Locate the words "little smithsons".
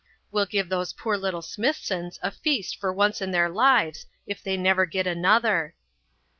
1.15-2.17